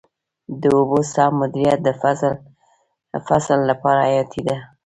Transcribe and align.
د 0.61 0.63
اوبو 0.77 0.99
سم 1.13 1.31
مدیریت 1.41 1.79
د 3.13 3.17
فصل 3.27 3.59
لپاره 3.69 4.01
حیاتي 4.09 4.41
دی. 4.47 4.57